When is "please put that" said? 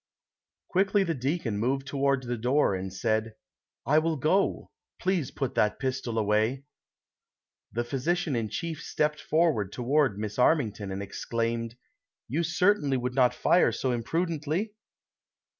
4.99-5.77